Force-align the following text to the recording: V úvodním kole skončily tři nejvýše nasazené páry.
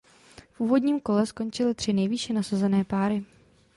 V 0.53 0.59
úvodním 0.59 0.99
kole 0.99 1.25
skončily 1.25 1.73
tři 1.73 1.93
nejvýše 1.93 2.33
nasazené 2.33 2.83
páry. 2.83 3.25